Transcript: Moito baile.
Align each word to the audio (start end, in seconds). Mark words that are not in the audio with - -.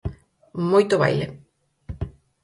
Moito 0.69 0.95
baile. 1.03 1.25